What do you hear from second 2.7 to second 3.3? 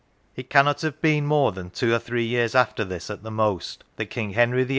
this, at the